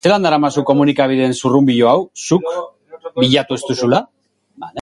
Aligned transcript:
Zelan 0.05 0.23
daramazu 0.25 0.61
komunikabideen 0.67 1.35
zurrunbilo 1.39 1.89
hau, 1.91 1.99
zuk, 2.27 2.47
bilatu 3.21 3.61
ez 3.61 3.67
duzula? 3.71 4.01